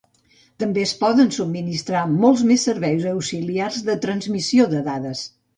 [0.61, 5.27] També es poden subministrar molts serveis auxiliars de transmissió de dades.